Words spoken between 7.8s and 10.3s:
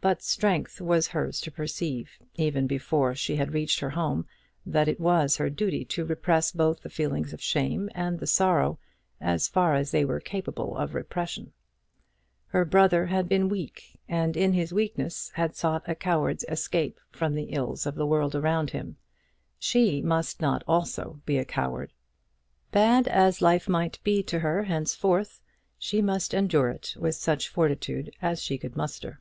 and the sorrow, as far as they were